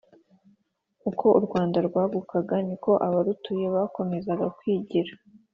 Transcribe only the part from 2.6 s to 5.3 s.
niko abarutuye bakomezaga kwigira.